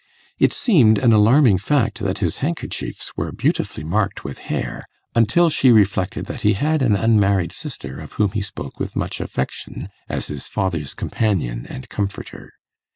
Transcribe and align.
It 0.39 0.51
seemed 0.51 0.97
an 0.97 1.13
alarming 1.13 1.59
fact 1.59 1.99
that 1.99 2.17
his 2.17 2.39
handkerchiefs 2.39 3.15
were 3.15 3.31
beautifully 3.31 3.83
marked 3.83 4.23
with 4.23 4.39
hair, 4.49 4.87
until 5.13 5.47
she 5.51 5.71
reflected 5.71 6.25
that 6.25 6.41
he 6.41 6.53
had 6.53 6.81
an 6.81 6.95
unmarried 6.95 7.51
sister 7.51 7.99
of 7.99 8.13
whom 8.13 8.31
he 8.31 8.41
spoke 8.41 8.79
with 8.79 8.95
much 8.95 9.21
affection 9.21 9.89
as 10.09 10.25
his 10.25 10.47
father's 10.47 10.95
companion 10.95 11.67
and 11.69 11.87
comforter. 11.89 12.51